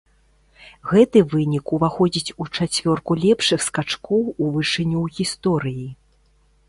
Гэты 0.91 1.21
вынік 1.33 1.73
уваходзіць 1.77 2.35
у 2.45 2.49
чацвёрку 2.55 3.11
лепшых 3.25 3.59
скачкоў 3.67 4.23
у 4.25 4.45
вышыню 4.57 4.99
ў 5.05 5.07
гісторыі. 5.19 5.87